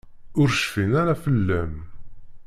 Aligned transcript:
Ur 0.39 0.49
cfin 0.57 0.91
ara 1.01 1.21
fell-am. 1.23 1.73